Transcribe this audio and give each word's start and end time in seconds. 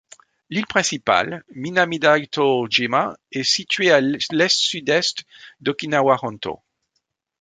L'île 0.49 0.65
principale, 0.65 1.43
Minamidaitō-jima, 1.55 3.15
est 3.31 3.43
située 3.43 3.91
à 3.91 3.97
à 3.97 4.01
l'est-sud-est 4.01 5.25
d'Okinawa 5.59 6.15
Hontō. 6.15 6.59